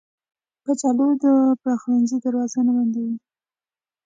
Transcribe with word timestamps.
کچالو 0.65 1.07
د 1.23 1.25
پخلنځي 1.63 2.17
دروازه 2.25 2.59
نه 2.67 2.71
بندوي 2.75 3.15